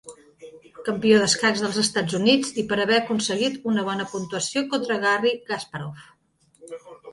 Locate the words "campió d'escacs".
0.87-1.61